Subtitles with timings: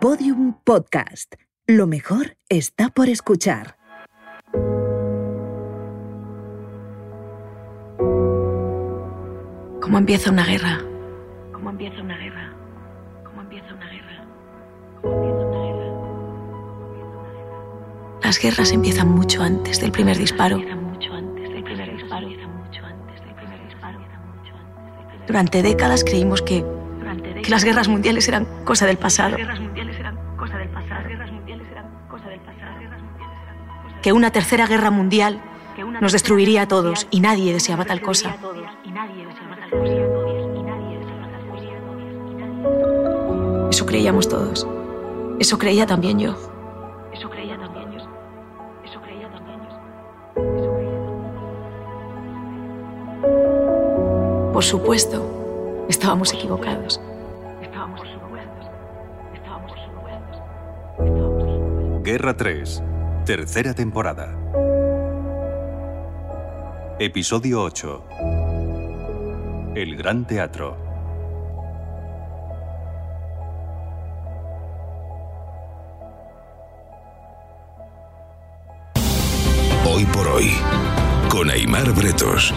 [0.00, 1.34] Podium Podcast.
[1.66, 3.76] Lo mejor está por escuchar.
[9.82, 10.80] ¿Cómo empieza una guerra?
[11.52, 12.56] ¿Cómo empieza una guerra?
[13.26, 14.24] ¿Cómo empieza una guerra?
[15.02, 15.90] ¿Cómo empieza una guerra?
[18.22, 20.62] Las guerras empiezan mucho antes del primer disparo.
[25.26, 26.64] Durante décadas creímos que,
[27.42, 29.36] que las guerras mundiales eran cosa del pasado,
[34.02, 35.40] que una tercera guerra mundial
[36.00, 38.36] nos destruiría a todos y nadie deseaba tal cosa.
[43.70, 44.66] Eso creíamos todos.
[45.38, 46.34] Eso creía también yo.
[47.12, 47.98] Eso creía también yo.
[48.84, 49.68] Eso creía también yo.
[50.44, 51.30] Eso creía también
[54.52, 57.00] Por supuesto, estábamos equivocados.
[57.00, 57.62] yo.
[57.62, 58.66] Estábamos equivocados.
[59.32, 60.42] Estábamos equivocados.
[60.98, 62.02] Estábamos equivocados.
[62.02, 62.82] Guerra 3,
[63.24, 64.34] tercera temporada.
[66.98, 68.04] Episodio 8.
[69.74, 70.76] El Gran Teatro.
[79.86, 80.50] Hoy por hoy,
[81.28, 82.54] con Aymar Bretos.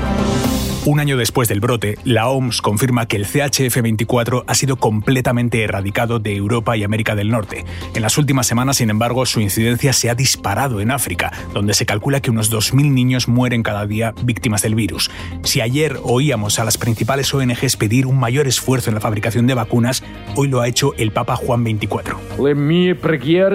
[0.86, 6.20] Un año después del brote, la OMS confirma que el CHF24 ha sido completamente erradicado
[6.20, 7.64] de Europa y América del Norte.
[7.96, 11.86] En las últimas semanas, sin embargo, su incidencia se ha disparado en África, donde se
[11.86, 15.10] calcula que unos 2.000 niños mueren cada día víctimas del virus.
[15.44, 19.54] Si ayer oíamos a las principales ONGs pedir un mayor esfuerzo en la fabricación de
[19.54, 20.04] vacunas,
[20.36, 22.44] hoy lo ha hecho el Papa Juan XXIV.
[22.44, 22.98] Le mie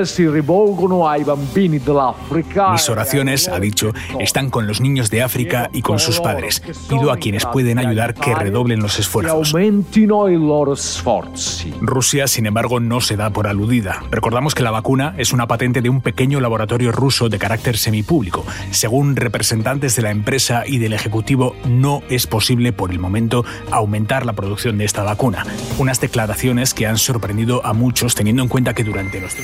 [0.07, 1.79] si ai bambini.
[2.73, 6.63] Mis oraciones, ha dicho, están con los niños de África y con sus padres.
[6.89, 9.33] Pido a quienes pueden ayudar que redoblen los esfuerzos.
[11.81, 14.03] Rusia, sin embargo, no se da por aludida.
[14.11, 18.45] Recordamos que la vacuna es una patente de un pequeño laboratorio ruso de carácter semipúblico.
[18.71, 24.27] Según representantes de la empresa y del Ejecutivo, no es posible por el momento aumentar
[24.27, 25.45] la producción de esta vacuna.
[25.79, 29.35] Unas declaraciones que han sorprendido a muchos teniendo en cuenta que durante los...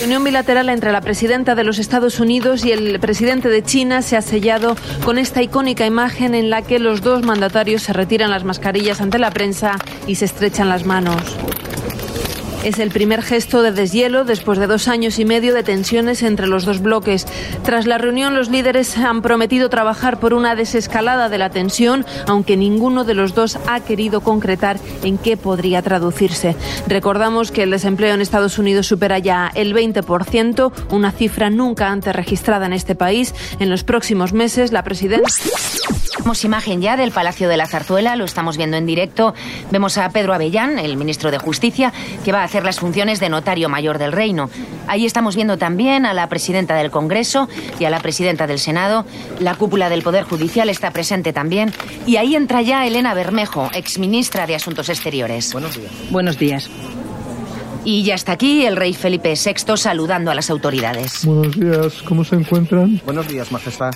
[0.00, 4.16] Reunión bilateral entre la presidenta de los Estados Unidos y el presidente de China se
[4.16, 4.74] ha sellado
[5.04, 9.18] con esta icónica imagen en la que los dos mandatarios se retiran las mascarillas ante
[9.18, 11.22] la prensa y se estrechan las manos.
[12.62, 16.46] Es el primer gesto de deshielo después de dos años y medio de tensiones entre
[16.46, 17.26] los dos bloques.
[17.64, 22.58] Tras la reunión, los líderes han prometido trabajar por una desescalada de la tensión, aunque
[22.58, 26.54] ninguno de los dos ha querido concretar en qué podría traducirse.
[26.86, 32.14] Recordamos que el desempleo en Estados Unidos supera ya el 20%, una cifra nunca antes
[32.14, 33.34] registrada en este país.
[33.58, 35.30] En los próximos meses, la presidenta.
[36.20, 39.32] Tenemos imagen ya del Palacio de la Zarzuela, lo estamos viendo en directo.
[39.70, 43.28] Vemos a Pedro Avellán, el ministro de Justicia, que va a hacer las funciones de
[43.28, 44.50] notario mayor del reino.
[44.88, 49.06] Ahí estamos viendo también a la presidenta del Congreso y a la presidenta del Senado.
[49.38, 51.72] La cúpula del Poder Judicial está presente también.
[52.08, 55.52] Y ahí entra ya Elena Bermejo, exministra de Asuntos Exteriores.
[55.52, 55.92] Buenos días.
[56.10, 56.68] Buenos días.
[57.84, 61.24] Y ya está aquí el rey Felipe VI saludando a las autoridades.
[61.24, 63.00] Buenos días, ¿cómo se encuentran?
[63.04, 63.92] Buenos días, Majestad.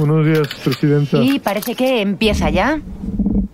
[0.00, 1.22] Buenos días, Presidenta.
[1.22, 2.80] Y parece que empieza ya.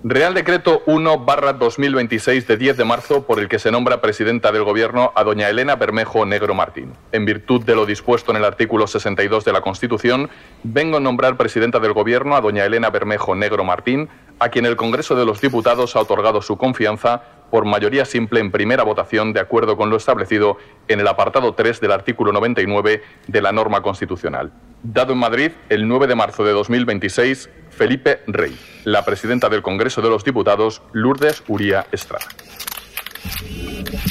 [0.03, 5.13] Real Decreto 1-2026 de 10 de marzo por el que se nombra presidenta del Gobierno
[5.15, 6.95] a doña Elena Bermejo Negro Martín.
[7.13, 10.31] En virtud de lo dispuesto en el artículo 62 de la Constitución,
[10.63, 14.77] vengo a nombrar presidenta del Gobierno a doña Elena Bermejo Negro Martín, a quien el
[14.77, 19.41] Congreso de los Diputados ha otorgado su confianza por mayoría simple en primera votación de
[19.41, 20.57] acuerdo con lo establecido
[20.89, 24.53] en el apartado 3 del artículo 99 de la norma constitucional.
[24.83, 30.01] Dado en Madrid el 9 de marzo de 2026, Felipe Rey, la presidenta del Congreso
[30.01, 32.27] de los Diputados, Lourdes Uría Estrada.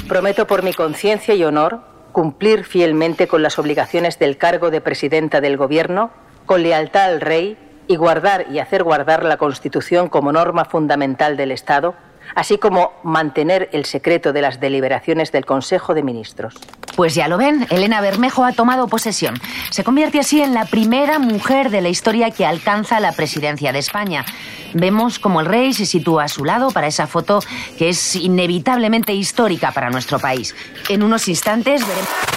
[0.08, 5.42] Prometo por mi conciencia y honor cumplir fielmente con las obligaciones del cargo de presidenta
[5.42, 6.12] del Gobierno,
[6.46, 7.58] con lealtad al Rey
[7.88, 11.96] y guardar y hacer guardar la Constitución como norma fundamental del Estado,
[12.36, 16.56] así como mantener el secreto de las deliberaciones del Consejo de Ministros.
[16.96, 19.36] Pues ya lo ven, Elena Bermejo ha tomado posesión.
[19.70, 23.80] Se convierte así en la primera mujer de la historia que alcanza la presidencia de
[23.80, 24.26] España.
[24.74, 27.40] Vemos como el rey se sitúa a su lado para esa foto
[27.78, 30.56] que es inevitablemente histórica para nuestro país.
[30.90, 32.29] En unos instantes veremos...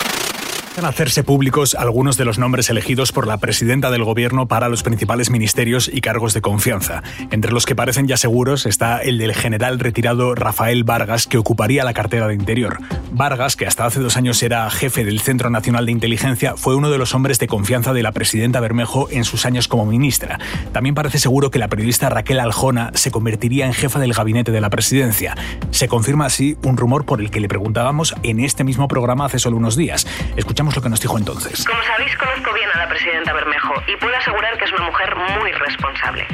[0.81, 4.83] A hacerse públicos algunos de los nombres elegidos por la presidenta del gobierno para los
[4.83, 7.03] principales ministerios y cargos de confianza.
[7.31, 11.85] Entre los que parecen ya seguros está el del general retirado Rafael Vargas, que ocuparía
[11.85, 12.79] la cartera de Interior.
[13.13, 16.91] Vargas, que hasta hace dos años era jefe del Centro Nacional de Inteligencia, fue uno
[16.91, 20.41] de los hombres de confianza de la presidenta Bermejo en sus años como ministra.
[20.73, 24.61] También parece seguro que la periodista Raquel Aljona se convertiría en jefa del gabinete de
[24.61, 25.37] la presidencia.
[25.71, 29.39] Se confirma así un rumor por el que le preguntábamos en este mismo programa hace
[29.39, 30.07] solo unos días.
[30.37, 31.65] Escuchamos lo que nos dijo entonces.
[31.65, 35.17] Como sabéis, conozco bien a la presidenta Bermejo y puedo asegurar que es una mujer
[35.41, 36.27] muy responsable.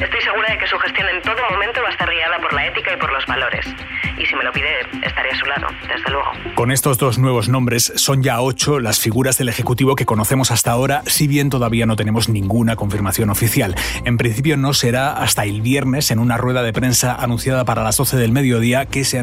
[0.00, 2.66] Estoy segura de que su gestión en todo momento va a estar guiada por la
[2.66, 3.66] ética y por los valores.
[4.18, 6.32] Y si me lo pide, estaré a su lado, desde luego.
[6.56, 10.72] Con estos dos nuevos nombres, son ya ocho las figuras del Ejecutivo que conocemos hasta
[10.72, 13.76] ahora, si bien todavía no tenemos ninguna confirmación oficial.
[14.04, 17.96] En principio no será hasta el viernes, en una rueda de prensa anunciada para las
[17.96, 19.18] 12 del mediodía, que se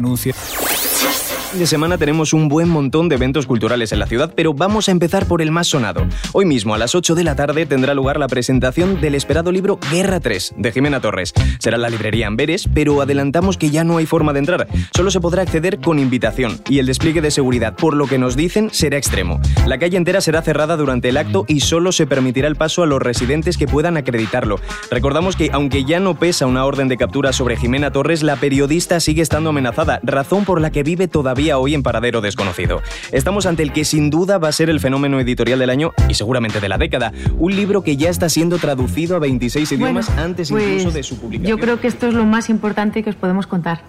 [1.54, 4.92] de semana tenemos un buen montón de eventos culturales en la ciudad, pero vamos a
[4.92, 6.06] empezar por el más sonado.
[6.32, 9.78] Hoy mismo a las 8 de la tarde tendrá lugar la presentación del esperado libro
[9.90, 11.32] Guerra 3 de Jimena Torres.
[11.58, 14.66] Será la librería Amberes, pero adelantamos que ya no hay forma de entrar.
[14.94, 18.36] Solo se podrá acceder con invitación y el despliegue de seguridad, por lo que nos
[18.36, 19.40] dicen, será extremo.
[19.66, 22.86] La calle entera será cerrada durante el acto y solo se permitirá el paso a
[22.86, 24.60] los residentes que puedan acreditarlo.
[24.90, 29.00] Recordamos que aunque ya no pesa una orden de captura sobre Jimena Torres, la periodista
[29.00, 32.82] sigue estando amenazada, razón por la que vive todavía hoy en paradero desconocido.
[33.12, 36.14] Estamos ante el que sin duda va a ser el fenómeno editorial del año y
[36.14, 37.12] seguramente de la década.
[37.38, 41.18] Un libro que ya está siendo traducido a 26 idiomas antes pues, incluso de su
[41.18, 41.56] publicación.
[41.56, 43.82] Yo creo que esto es lo más importante que os podemos contar.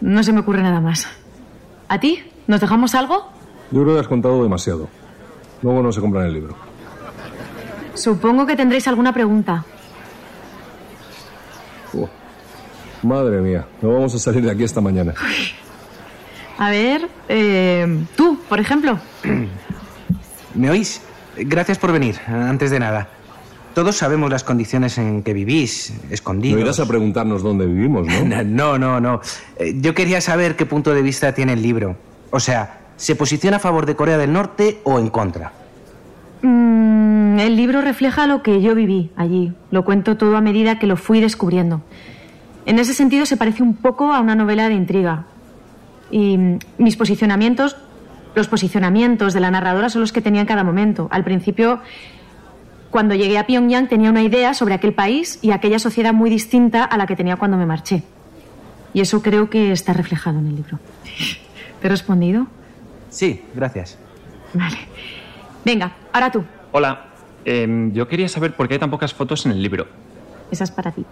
[0.00, 1.08] No se me ocurre nada más.
[1.88, 2.20] ¿A ti?
[2.46, 3.28] ¿Nos dejamos algo?
[3.72, 4.88] Yo creo que has contado demasiado.
[5.62, 6.54] Luego no se compran el libro.
[7.94, 9.64] Supongo que tendréis alguna pregunta.
[11.94, 12.08] Oh,
[13.02, 15.12] madre mía, no vamos a salir de aquí esta mañana.
[16.58, 18.98] A ver, eh, tú, por ejemplo.
[20.54, 21.00] ¿Me oís?
[21.36, 23.08] Gracias por venir, antes de nada.
[23.74, 26.58] Todos sabemos las condiciones en que vivís, escondidos.
[26.58, 28.44] No irás a preguntarnos dónde vivimos, ¿no?
[28.44, 29.20] no, no, no.
[29.56, 31.96] Eh, Yo quería saber qué punto de vista tiene el libro.
[32.30, 35.52] O sea, ¿se posiciona a favor de Corea del Norte o en contra?
[36.42, 39.54] Mm, el libro refleja lo que yo viví allí.
[39.70, 41.80] Lo cuento todo a medida que lo fui descubriendo.
[42.66, 45.24] En ese sentido se parece un poco a una novela de intriga.
[46.12, 46.38] Y
[46.78, 47.76] mis posicionamientos,
[48.36, 51.08] los posicionamientos de la narradora son los que tenía en cada momento.
[51.10, 51.80] Al principio,
[52.90, 56.84] cuando llegué a Pyongyang, tenía una idea sobre aquel país y aquella sociedad muy distinta
[56.84, 58.02] a la que tenía cuando me marché.
[58.94, 60.78] Y eso creo que está reflejado en el libro.
[61.80, 62.46] ¿Te he respondido?
[63.08, 63.98] Sí, gracias.
[64.52, 64.76] Vale.
[65.64, 66.44] Venga, ahora tú.
[66.72, 67.06] Hola,
[67.44, 69.86] em, yo quería saber por qué hay tan pocas fotos en el libro.
[70.50, 71.04] Esa es para ti.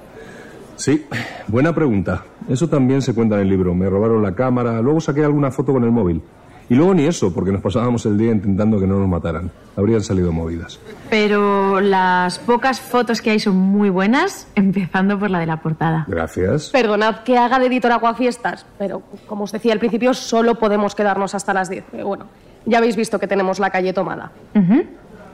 [0.80, 1.06] Sí,
[1.46, 2.24] buena pregunta.
[2.48, 3.74] Eso también se cuenta en el libro.
[3.74, 6.22] Me robaron la cámara, luego saqué alguna foto con el móvil.
[6.70, 9.50] Y luego ni eso, porque nos pasábamos el día intentando que no nos mataran.
[9.76, 10.80] Habrían salido movidas.
[11.10, 16.06] Pero las pocas fotos que hay son muy buenas, empezando por la de la portada.
[16.08, 16.70] Gracias.
[16.70, 21.34] Perdonad que haga de editor aguafiestas, pero como os decía al principio, solo podemos quedarnos
[21.34, 21.84] hasta las 10.
[21.90, 22.24] Pero bueno,
[22.64, 24.32] ya habéis visto que tenemos la calle tomada.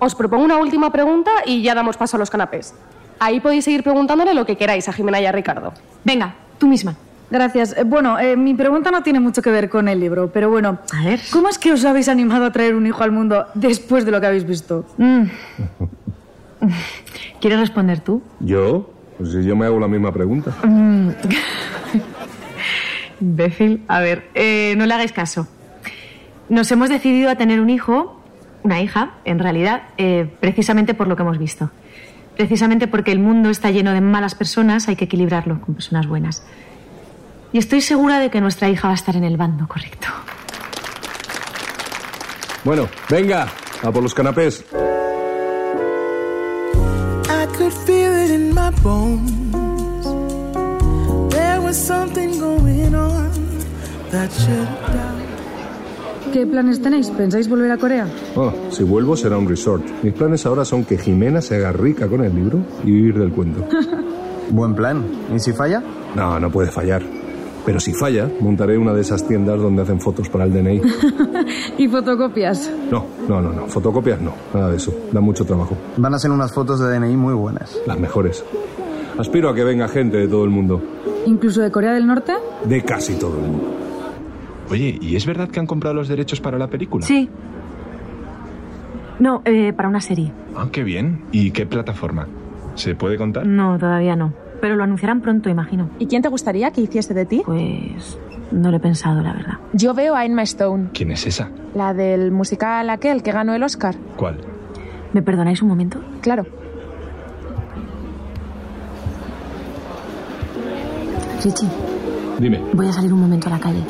[0.00, 2.74] Os propongo una última pregunta y ya damos paso a los canapés.
[3.18, 5.72] Ahí podéis seguir preguntándole lo que queráis a Jimena y a Ricardo.
[6.04, 6.96] Venga, tú misma.
[7.30, 7.76] Gracias.
[7.76, 10.78] Eh, Bueno, eh, mi pregunta no tiene mucho que ver con el libro, pero bueno,
[10.92, 11.20] a ver.
[11.32, 14.20] ¿cómo es que os habéis animado a traer un hijo al mundo después de lo
[14.20, 14.84] que habéis visto?
[14.98, 15.22] Mm.
[17.40, 18.22] ¿Quieres responder tú?
[18.40, 18.90] ¿Yo?
[19.18, 20.52] Pues si yo me hago la misma pregunta.
[20.62, 21.10] Mm.
[23.20, 23.82] Imbécil.
[23.88, 25.46] A ver, eh, no le hagáis caso.
[26.48, 28.20] Nos hemos decidido a tener un hijo,
[28.62, 31.70] una hija, en realidad, eh, precisamente por lo que hemos visto.
[32.36, 36.42] Precisamente porque el mundo está lleno de malas personas, hay que equilibrarlo con personas buenas.
[37.52, 40.08] Y estoy segura de que nuestra hija va a estar en el bando correcto.
[42.64, 43.48] Bueno, venga,
[43.82, 44.64] a por los canapés.
[47.28, 50.04] I could feel it in my bones.
[51.32, 53.30] There was something going on
[54.10, 55.15] that should
[56.36, 57.08] ¿Qué planes tenéis?
[57.08, 58.06] ¿Pensáis volver a Corea?
[58.34, 59.82] Oh, si vuelvo será un resort.
[60.02, 63.32] Mis planes ahora son que Jimena se haga rica con el libro y vivir del
[63.32, 63.66] cuento.
[64.50, 65.02] Buen plan.
[65.34, 65.82] ¿Y si falla?
[66.14, 67.02] No, no puede fallar.
[67.64, 70.82] Pero si falla, montaré una de esas tiendas donde hacen fotos para el DNI.
[71.78, 72.70] ¿Y fotocopias?
[72.90, 73.66] No, no, no, no.
[73.68, 74.34] Fotocopias no.
[74.52, 74.92] Nada de eso.
[75.12, 75.74] Da mucho trabajo.
[75.96, 77.78] Van a ser unas fotos de DNI muy buenas.
[77.86, 78.44] Las mejores.
[79.16, 80.82] Aspiro a que venga gente de todo el mundo.
[81.24, 82.34] ¿Incluso de Corea del Norte?
[82.66, 83.85] De casi todo el mundo.
[84.70, 87.04] Oye, ¿y es verdad que han comprado los derechos para la película?
[87.06, 87.28] Sí.
[89.18, 90.32] No, eh, para una serie.
[90.56, 91.22] Ah, qué bien.
[91.32, 92.26] ¿Y qué plataforma?
[92.74, 93.46] ¿Se puede contar?
[93.46, 94.32] No, todavía no.
[94.60, 95.90] Pero lo anunciarán pronto, imagino.
[95.98, 97.42] ¿Y quién te gustaría que hiciese de ti?
[97.44, 98.18] Pues
[98.50, 99.54] no lo he pensado, la verdad.
[99.72, 101.50] Yo veo a Emma Stone, ¿Quién es esa?
[101.74, 103.94] la del musical aquel que ganó el Oscar.
[104.16, 104.38] ¿Cuál?
[105.12, 106.00] ¿Me perdonáis un momento?
[106.20, 106.44] Claro.
[111.44, 111.68] Richie,
[112.38, 113.82] Dime, voy a salir un momento a la calle.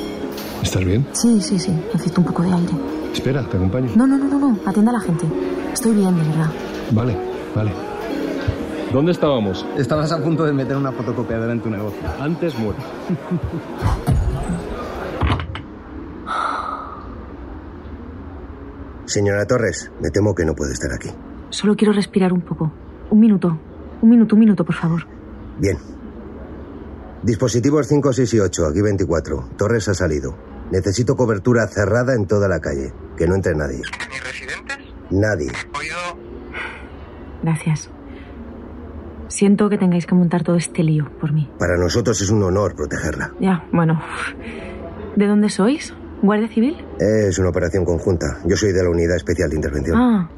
[0.66, 1.06] ¿Estás bien?
[1.12, 1.72] Sí, sí, sí.
[1.92, 2.72] Necesito un poco de aire.
[3.12, 3.90] Espera, te acompaño.
[3.96, 4.58] No, no, no, no, no.
[4.66, 5.26] Atienda a la gente.
[5.72, 6.50] Estoy bien, de verdad.
[6.90, 7.16] Vale,
[7.54, 7.72] vale.
[8.92, 9.66] ¿Dónde estábamos?
[9.76, 12.00] Estabas a punto de meter una fotocopiadora en tu negocio.
[12.20, 12.78] Antes muero.
[19.06, 21.08] Señora Torres, me temo que no puede estar aquí.
[21.50, 22.72] Solo quiero respirar un poco.
[23.10, 23.56] Un minuto.
[24.02, 25.02] Un minuto, un minuto, por favor.
[25.58, 25.78] Bien.
[27.22, 29.50] Dispositivos 5, 6 y 8, aquí 24.
[29.56, 30.55] Torres ha salido.
[30.70, 32.92] Necesito cobertura cerrada en toda la calle.
[33.16, 33.82] Que no entre nadie.
[34.10, 34.78] ¿Ni residentes?
[35.10, 35.50] Nadie.
[37.42, 37.90] Gracias.
[39.28, 41.50] Siento que tengáis que montar todo este lío por mí.
[41.58, 43.32] Para nosotros es un honor protegerla.
[43.40, 44.00] Ya, bueno.
[45.16, 45.94] ¿De dónde sois?
[46.22, 46.76] ¿Guardia Civil?
[46.98, 48.38] Es una operación conjunta.
[48.44, 49.96] Yo soy de la Unidad Especial de Intervención.
[49.96, 50.30] Ah,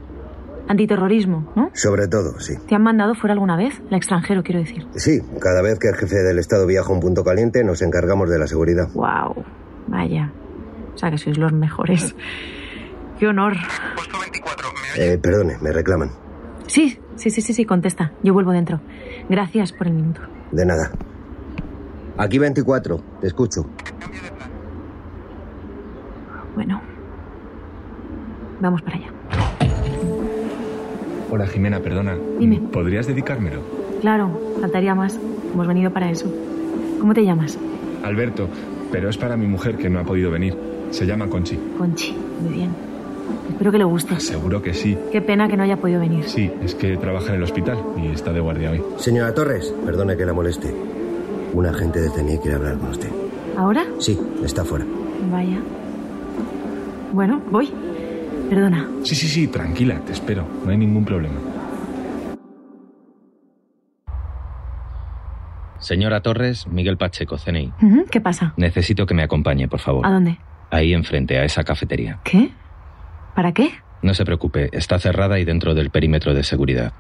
[0.68, 1.70] antiterrorismo, ¿no?
[1.75, 2.54] Sobre todo, sí.
[2.68, 3.80] ¿Te han mandado fuera alguna vez?
[3.90, 4.87] La extranjero, quiero decir.
[4.97, 8.28] Sí, cada vez que el jefe del Estado viaja a un punto caliente, nos encargamos
[8.28, 8.88] de la seguridad.
[8.92, 9.44] Wow,
[9.88, 10.30] vaya.
[10.95, 12.14] O sea que sois los mejores.
[13.18, 13.54] Qué honor.
[14.97, 16.11] Eh, perdone, me reclaman.
[16.66, 18.12] Sí, sí, sí, sí, sí, contesta.
[18.23, 18.80] Yo vuelvo dentro.
[19.28, 20.21] Gracias por el minuto.
[20.52, 20.90] De nada.
[22.16, 23.66] Aquí 24, te escucho.
[26.54, 26.80] Bueno.
[28.61, 29.07] Vamos para allá.
[31.30, 32.16] Hola, Jimena, perdona.
[32.38, 32.61] Dime.
[32.73, 33.61] ¿Podrías dedicármelo?
[34.00, 35.18] Claro, faltaría más.
[35.52, 36.26] Hemos venido para eso.
[36.99, 37.59] ¿Cómo te llamas?
[38.02, 38.49] Alberto,
[38.90, 40.57] pero es para mi mujer que no ha podido venir.
[40.90, 41.59] Se llama Conchi.
[41.76, 42.16] Conchi.
[42.42, 42.71] Muy bien.
[43.50, 44.18] Espero que le guste.
[44.21, 44.97] Seguro que sí.
[45.12, 46.25] Qué pena que no haya podido venir.
[46.28, 48.83] Sí, es que trabaja en el hospital y está de guardia hoy.
[48.97, 50.75] Señora Torres, perdone que la moleste.
[51.52, 53.09] Un agente de CNI quiere hablar con usted.
[53.57, 53.85] ¿Ahora?
[53.99, 54.87] Sí, está fuera.
[55.30, 55.59] Vaya.
[57.12, 57.71] Bueno, voy.
[58.49, 58.88] Perdona.
[59.02, 60.45] Sí, sí, sí, tranquila, te espero.
[60.64, 61.37] No hay ningún problema.
[65.88, 67.73] Señora Torres, Miguel Pacheco, CNI.
[68.11, 68.52] ¿Qué pasa?
[68.59, 70.04] Necesito que me acompañe, por favor.
[70.07, 70.37] ¿A dónde?
[70.71, 72.18] Ahí enfrente, a esa cafetería.
[72.25, 72.50] ¿Qué?
[73.35, 73.71] ¿Para qué?
[74.02, 76.92] No se preocupe, está cerrada y dentro del perímetro de seguridad.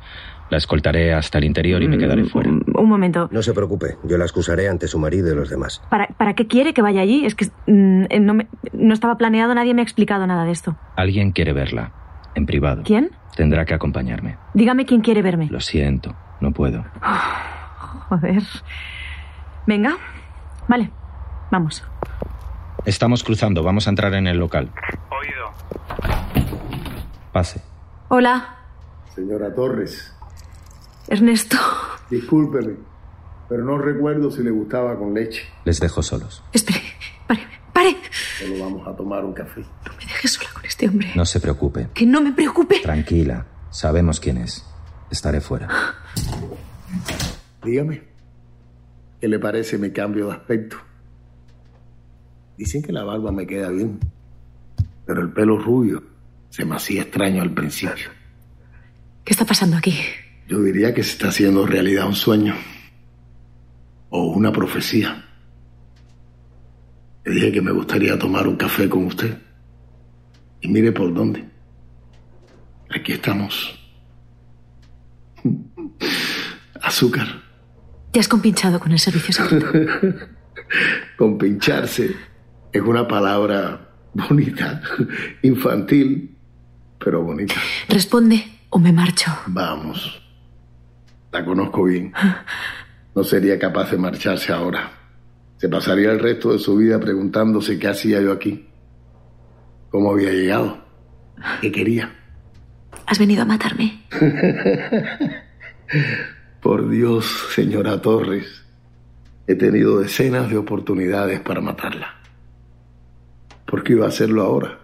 [0.48, 2.48] La escoltaré hasta el interior y me quedaré fuera.
[2.48, 3.28] Un momento.
[3.30, 5.82] No se preocupe, yo la excusaré ante su marido y los demás.
[5.90, 7.26] ¿Para, ¿Para qué quiere que vaya allí?
[7.26, 10.52] Es que mm, eh, no, me- no estaba planeado, nadie me ha explicado nada de
[10.52, 10.78] esto.
[10.96, 11.92] Alguien quiere verla,
[12.34, 12.84] en privado.
[12.86, 13.10] ¿Quién?
[13.36, 14.38] Tendrá que acompañarme.
[14.54, 15.48] Dígame quién quiere verme.
[15.50, 16.86] Lo siento, no puedo.
[18.08, 18.42] Joder.
[19.66, 19.96] Venga.
[20.66, 20.90] Vale.
[21.50, 21.82] Vamos.
[22.84, 24.70] Estamos cruzando, vamos a entrar en el local.
[27.32, 27.62] Pase.
[28.08, 28.56] Hola,
[29.14, 30.14] Señora Torres,
[31.08, 31.58] Ernesto.
[32.08, 32.76] discúlpeme,
[33.48, 35.42] pero no recuerdo si le gustaba con leche.
[35.64, 36.42] Les dejo solos.
[37.72, 37.96] Pare.
[38.40, 39.60] Solo vamos a tomar un café.
[39.60, 41.12] Me dejes sola con este hombre.
[41.14, 41.88] No se preocupe.
[41.94, 42.80] Que no me preocupe.
[42.80, 44.64] Tranquila, sabemos quién es.
[45.10, 45.68] Estaré fuera.
[47.64, 48.02] Dígame,
[49.20, 50.76] ¿qué le parece mi cambio de aspecto?
[52.56, 53.98] Dicen que la barba me queda bien,
[55.06, 56.02] pero el pelo rubio
[56.50, 58.10] se me hacía extraño al principio.
[59.24, 59.94] ¿Qué está pasando aquí?
[60.48, 62.54] Yo diría que se está haciendo realidad un sueño
[64.10, 65.24] o una profecía.
[67.24, 69.36] Le dije que me gustaría tomar un café con usted.
[70.60, 71.44] Y mire por dónde.
[72.90, 73.78] Aquí estamos.
[76.82, 77.47] Azúcar.
[78.12, 79.68] Te has compinchado con el servicio secreto.
[81.16, 82.14] Con pincharse
[82.72, 84.82] es una palabra bonita,
[85.42, 86.36] infantil,
[86.98, 87.54] pero bonita.
[87.88, 89.30] Responde o me marcho.
[89.46, 90.22] Vamos.
[91.32, 92.12] La conozco bien.
[93.14, 94.90] No sería capaz de marcharse ahora.
[95.56, 98.68] Se pasaría el resto de su vida preguntándose qué hacía yo aquí.
[99.90, 100.84] ¿Cómo había llegado?
[101.60, 102.14] ¿Qué quería?
[103.06, 104.04] Has venido a matarme.
[106.60, 108.64] Por Dios, señora Torres,
[109.46, 112.16] he tenido decenas de oportunidades para matarla.
[113.64, 114.78] ¿Por qué iba a hacerlo ahora?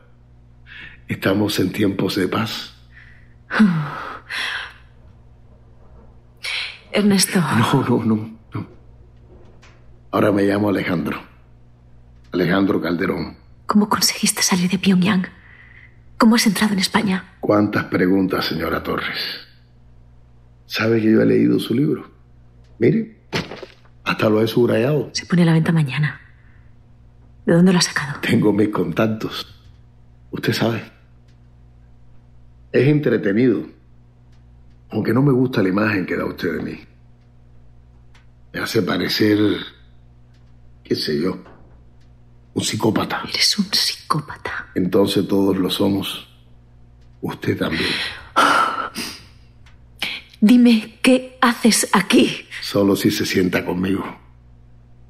[1.08, 2.74] Estamos en tiempos de paz.
[6.92, 7.40] Ernesto.
[7.40, 8.66] No, no, no, no.
[10.12, 11.20] Ahora me llamo Alejandro.
[12.32, 13.36] Alejandro Calderón.
[13.66, 15.26] ¿Cómo conseguiste salir de Pyongyang?
[16.18, 17.34] ¿Cómo has entrado en España?
[17.40, 19.43] ¿Cuántas preguntas, señora Torres?
[20.66, 22.10] ¿Sabe que yo he leído su libro?
[22.78, 23.18] Mire,
[24.04, 25.10] hasta lo he subrayado.
[25.12, 26.20] Se pone a la venta mañana.
[27.46, 28.20] ¿De dónde lo has sacado?
[28.20, 29.54] Tengo mis contactos.
[30.30, 30.82] Usted sabe.
[32.72, 33.66] Es entretenido.
[34.90, 36.80] Aunque no me gusta la imagen que da usted de mí.
[38.52, 39.38] Me hace parecer,
[40.84, 41.38] qué sé yo,
[42.54, 43.22] un psicópata.
[43.28, 44.70] Eres un psicópata.
[44.74, 46.28] Entonces todos lo somos.
[47.20, 47.90] Usted también.
[50.46, 52.46] Dime, ¿qué haces aquí?
[52.60, 54.04] Solo si se sienta conmigo.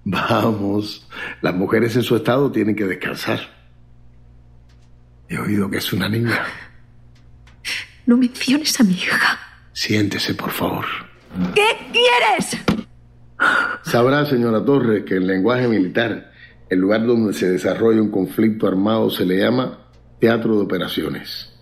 [0.05, 1.09] Vamos,
[1.43, 3.41] las mujeres en su estado tienen que descansar.
[5.29, 6.41] He oído que es una niña.
[8.07, 9.41] No menciones a mi hija.
[9.73, 10.85] Siéntese, por favor.
[11.53, 12.57] ¿Qué quieres?
[13.83, 16.31] Sabrá, señora Torres, que en lenguaje militar,
[16.71, 19.81] el lugar donde se desarrolla un conflicto armado se le llama
[20.21, 21.53] teatro de operaciones.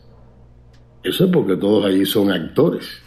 [1.02, 3.02] Eso es porque todos allí son actores.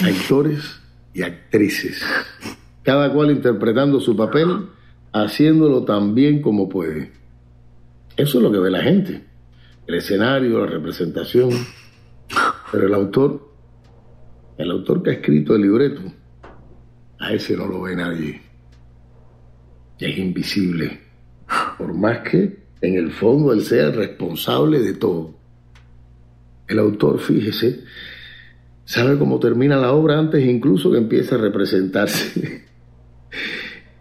[0.00, 0.80] Actores
[1.12, 2.02] y actrices.
[2.82, 4.68] Cada cual interpretando su papel,
[5.12, 7.12] haciéndolo tan bien como puede.
[8.16, 9.24] Eso es lo que ve la gente.
[9.86, 11.50] El escenario, la representación.
[12.70, 13.52] Pero el autor,
[14.58, 16.02] el autor que ha escrito el libreto,
[17.18, 18.40] a ese no lo ve nadie.
[19.98, 21.00] Es invisible.
[21.78, 25.34] Por más que en el fondo él sea el responsable de todo.
[26.66, 27.84] El autor, fíjese,
[28.92, 32.66] sabe cómo termina la obra antes incluso que empiece a representarse.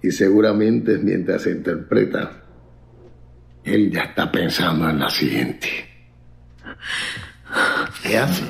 [0.03, 2.43] y seguramente mientras se interpreta,
[3.63, 5.69] él ya está pensando en la siguiente.
[8.03, 8.43] ¿Qué hace?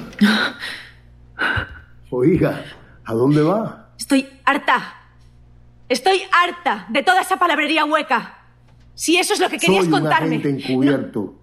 [2.09, 2.65] Oiga,
[3.05, 3.93] ¿a dónde va?
[3.99, 4.95] Estoy harta.
[5.89, 8.39] Estoy harta de toda esa palabrería hueca.
[8.95, 10.37] Si eso es lo que querías Soy contarme.
[10.37, 11.39] un agente encubierto.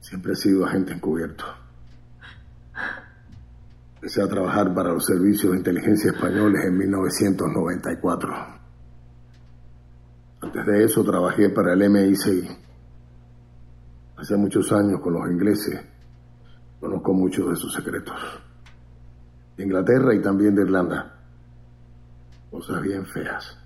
[0.00, 1.63] Siempre he sido agente encubierto.
[4.04, 8.34] Empecé a trabajar para los servicios de inteligencia españoles en 1994.
[10.42, 12.54] Antes de eso trabajé para el MI6.
[14.18, 15.80] Hace muchos años con los ingleses.
[16.78, 18.14] Conozco muchos de sus secretos.
[19.56, 21.18] De Inglaterra y también de Irlanda.
[22.50, 23.56] Cosas bien feas.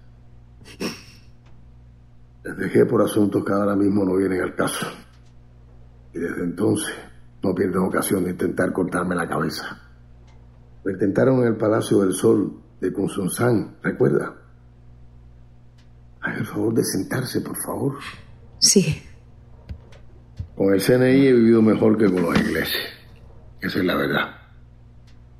[2.45, 4.87] Les dejé por asuntos que ahora mismo no vienen al caso.
[6.15, 6.95] Y desde entonces
[7.43, 9.88] no pierden ocasión de intentar cortarme la cabeza.
[10.89, 14.35] Lo intentaron en el Palacio del Sol de Kunsunsan, ¿recuerda?
[16.23, 17.99] Haga el favor de sentarse, por favor.
[18.59, 19.03] Sí.
[20.57, 22.89] Con el CNI he vivido mejor que con los ingleses.
[23.61, 24.35] Esa es la verdad.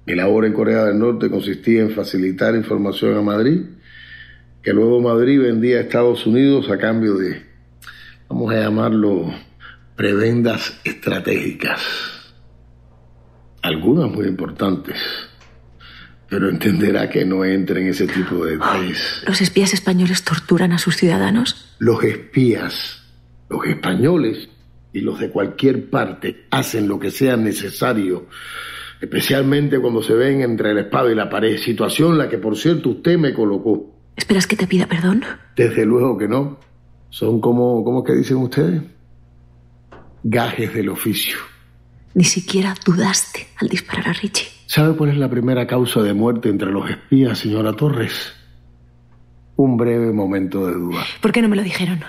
[0.05, 3.63] Mi labor en Corea del Norte consistía en facilitar información a Madrid,
[4.63, 7.43] que luego Madrid vendía a Estados Unidos a cambio de,
[8.29, 9.33] vamos a llamarlo,
[9.97, 11.81] prebendas estratégicas.
[13.63, 14.99] Algunas muy importantes.
[16.29, 19.23] Pero entenderá que no entre en ese tipo de detalles.
[19.27, 21.75] ¿Los espías españoles torturan a sus ciudadanos?
[21.79, 23.03] Los espías,
[23.49, 24.49] los españoles
[24.93, 28.27] y los de cualquier parte hacen lo que sea necesario,
[29.01, 32.91] especialmente cuando se ven entre la espada y la pared, situación la que por cierto
[32.91, 33.95] usted me colocó.
[34.17, 35.25] ¿Esperas que te pida perdón?
[35.57, 36.59] Desde luego que no.
[37.11, 38.83] Son como, ¿cómo que dicen ustedes?
[40.25, 41.39] Gajes del oficio.
[42.15, 44.58] Ni siquiera dudaste al disparar a Richie.
[44.69, 48.35] ¿Sabe cuál es la primera causa de muerte entre los espías, señora Torres?
[49.57, 51.07] Un breve momento de duda.
[51.23, 52.01] ¿Por qué no me lo dijeron?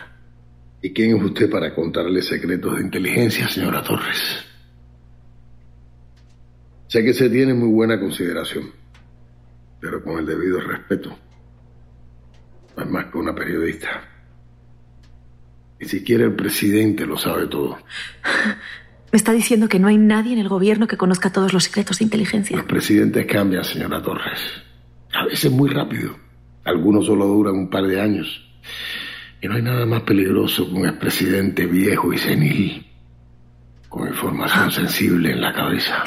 [0.82, 4.46] ¿Y quién es usted para contarle secretos de inteligencia, señora Torres?
[6.88, 8.72] Sé que se tiene muy buena consideración,
[9.80, 11.18] pero con el debido respeto.
[12.76, 14.04] No es más que una periodista.
[15.80, 17.78] Ni siquiera el presidente lo sabe todo.
[19.12, 22.00] Me está diciendo que no hay nadie en el gobierno que conozca todos los secretos
[22.00, 22.58] de inteligencia.
[22.58, 24.40] Los presidentes cambian, señora Torres.
[25.14, 26.16] A veces muy rápido.
[26.64, 28.46] Algunos solo duran un par de años.
[29.42, 32.86] Y no hay nada más peligroso que un expresidente viejo y senil,
[33.88, 36.04] con información sensible en la cabeza.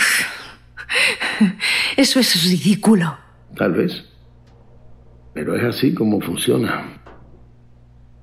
[1.96, 3.18] Eso es ridículo.
[3.56, 4.04] Tal vez.
[5.34, 7.02] Pero es así como funciona.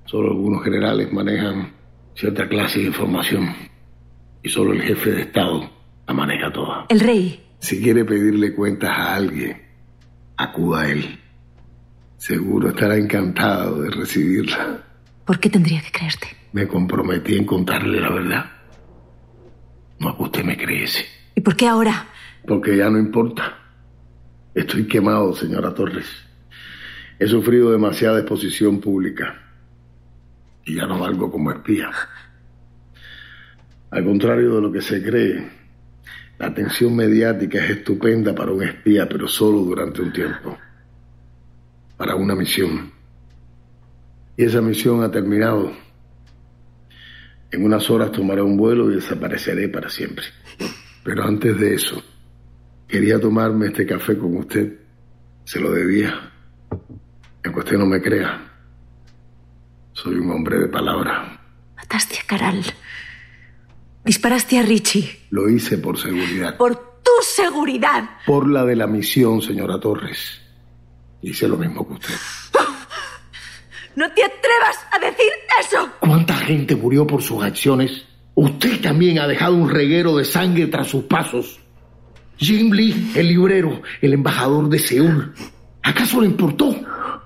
[0.06, 1.74] Solo algunos generales manejan
[2.16, 3.54] cierta clase de información.
[4.44, 5.70] Y solo el jefe de Estado
[6.08, 6.86] la maneja toda.
[6.90, 7.46] El rey.
[7.60, 9.62] Si quiere pedirle cuentas a alguien,
[10.38, 11.20] acuda a él.
[12.18, 14.84] Seguro estará encantado de recibirla.
[15.26, 16.28] ¿Por qué tendría que creerte?
[16.54, 18.52] Me comprometí en contarle la verdad.
[20.00, 21.06] No usted me creyese.
[21.36, 22.08] ¿Y por qué ahora?
[22.48, 23.58] Porque ya no importa.
[24.56, 26.08] Estoy quemado, señora Torres.
[27.20, 29.42] He sufrido demasiada exposición pública.
[30.66, 31.92] Y ya no valgo como espía.
[33.92, 35.50] Al contrario de lo que se cree,
[36.38, 40.58] la atención mediática es estupenda para un espía, pero solo durante un tiempo.
[41.98, 42.92] Para una misión.
[44.38, 45.72] Y esa misión ha terminado.
[47.52, 50.26] En unas horas tomaré un vuelo y desapareceré para siempre.
[51.04, 52.02] Pero antes de eso,
[52.88, 54.80] quería tomarme este café con usted.
[55.44, 56.32] Se lo debía.
[57.44, 58.50] Aunque usted no me crea.
[59.94, 61.42] Soy un hombre de palabra.
[61.76, 62.64] Mataste Caral.
[64.10, 65.08] Disparaste a Richie.
[65.30, 66.58] Lo hice por seguridad.
[66.58, 68.10] Por tu seguridad.
[68.26, 70.42] Por la de la misión, señora Torres.
[71.22, 72.16] Hice lo mismo que usted.
[73.96, 75.92] No te atrevas a decir eso.
[76.00, 78.04] ¿Cuánta gente murió por sus acciones?
[78.34, 81.60] Usted también ha dejado un reguero de sangre tras sus pasos.
[82.38, 85.36] Jim Lee, el librero, el embajador de Seúl.
[85.84, 86.76] ¿Acaso le importó?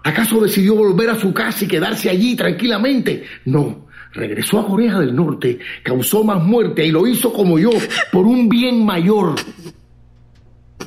[0.04, 3.24] ¿Acaso decidió volver a su casa y quedarse allí tranquilamente?
[3.46, 3.88] No.
[4.13, 7.71] Regresó a Corea del Norte, causó más muerte y lo hizo como yo,
[8.12, 9.36] por un bien mayor.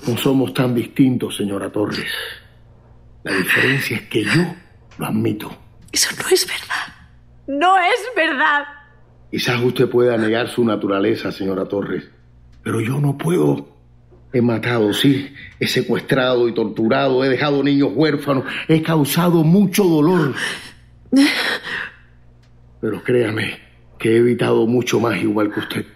[0.07, 2.13] No somos tan distintos, señora Torres.
[3.25, 4.55] La diferencia es que yo
[4.99, 5.51] lo admito.
[5.91, 6.95] Eso no es verdad.
[7.49, 8.65] No es verdad.
[9.31, 12.05] Quizás usted pueda negar su naturaleza, señora Torres,
[12.63, 13.75] pero yo no puedo.
[14.33, 20.35] He matado, sí, he secuestrado y torturado, he dejado niños huérfanos, he causado mucho dolor.
[22.87, 23.59] Pero créame
[23.99, 25.87] que he evitado mucho más igual que usted.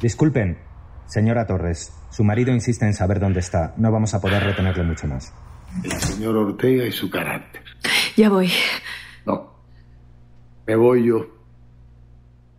[0.00, 0.56] Disculpen,
[1.04, 1.92] señora Torres.
[2.10, 3.74] Su marido insiste en saber dónde está.
[3.76, 5.30] No vamos a poder retenerle mucho más.
[5.84, 7.60] El señor Ortega y su carácter.
[8.16, 8.50] Ya voy.
[9.26, 9.52] No.
[10.66, 11.26] Me voy yo.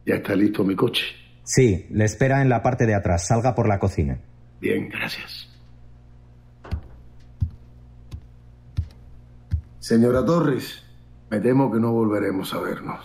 [0.05, 1.05] Ya está listo mi coche.
[1.43, 3.25] Sí, le espera en la parte de atrás.
[3.25, 4.19] Salga por la cocina.
[4.61, 5.49] Bien, gracias.
[9.79, 10.82] Señora Torres,
[11.33, 12.99] me temo que no volveremos a vernos.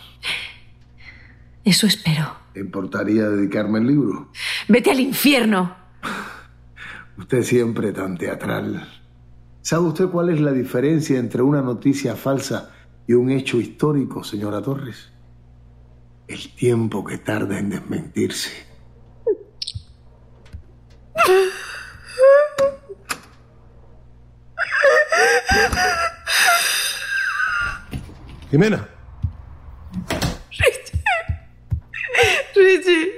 [1.65, 2.37] Eso espero.
[2.53, 4.29] ¿Te importaría dedicarme el libro?
[4.69, 5.75] Vete al infierno.
[7.17, 8.87] Usted siempre tan teatral.
[9.63, 12.71] ¿Sabe usted cuál es la diferencia entre una noticia falsa
[13.07, 15.11] y un hecho histórico, señora Torres?
[16.27, 18.51] El tiempo que tarda en desmentirse.
[28.51, 28.89] Jimena.
[30.51, 31.03] Richie.
[32.55, 33.13] Richie.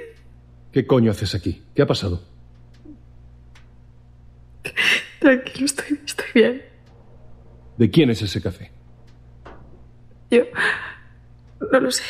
[0.71, 1.63] ¿Qué coño haces aquí?
[1.73, 2.21] ¿Qué ha pasado?
[5.19, 6.61] Tranquilo, estoy, estoy bien.
[7.77, 8.71] ¿De quién es ese café?
[10.29, 10.43] Yo.
[11.71, 12.03] No lo sé.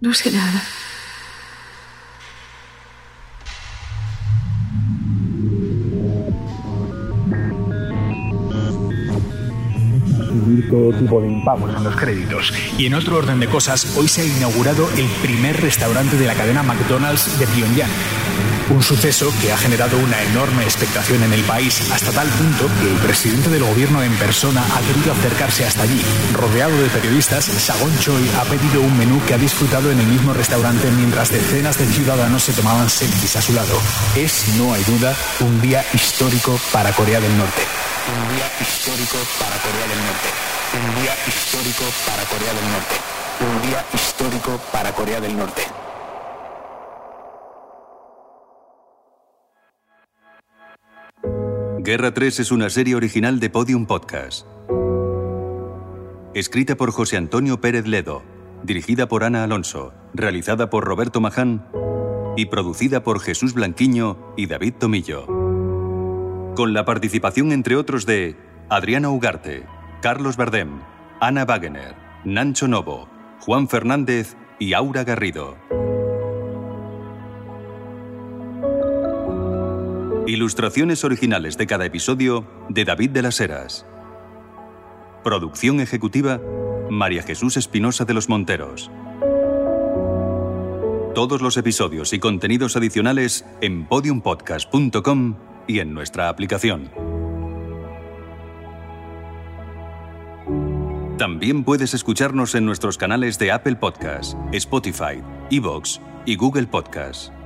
[0.00, 0.62] No sé nada.
[10.88, 12.52] Todo tipo de impagos en los créditos.
[12.76, 16.34] Y en otro orden de cosas, hoy se ha inaugurado el primer restaurante de la
[16.34, 17.90] cadena McDonald's de Pyongyang.
[18.70, 22.90] Un suceso que ha generado una enorme expectación en el país, hasta tal punto que
[22.90, 26.02] el presidente del gobierno en persona ha querido acercarse hasta allí.
[26.34, 30.34] Rodeado de periodistas, Sagon Choi ha pedido un menú que ha disfrutado en el mismo
[30.34, 33.74] restaurante mientras decenas de ciudadanos se tomaban selfies a su lado.
[34.16, 37.62] Es, no hay duda, un día histórico para Corea del Norte.
[38.12, 40.47] Un día histórico para Corea del Norte.
[40.70, 42.94] Un día histórico para Corea del Norte.
[43.40, 45.62] Un día histórico para Corea del Norte.
[51.78, 54.46] Guerra 3 es una serie original de Podium Podcast.
[56.34, 58.22] Escrita por José Antonio Pérez Ledo,
[58.62, 61.66] dirigida por Ana Alonso, realizada por Roberto Maján
[62.36, 65.24] y producida por Jesús Blanquiño y David Tomillo.
[66.54, 68.36] Con la participación entre otros de
[68.68, 69.64] Adriana Ugarte,
[70.00, 70.80] Carlos Verdem,
[71.20, 73.08] Ana Wagener, Nancho Novo,
[73.40, 75.56] Juan Fernández y Aura Garrido.
[80.28, 83.86] Ilustraciones originales de cada episodio de David de las Heras.
[85.24, 86.40] Producción ejecutiva
[86.88, 88.92] María Jesús Espinosa de los Monteros.
[91.16, 95.34] Todos los episodios y contenidos adicionales en podiumpodcast.com
[95.66, 97.17] y en nuestra aplicación.
[101.18, 107.37] También puedes escucharnos en nuestros canales de Apple Podcast, Spotify, Evox y Google Podcast.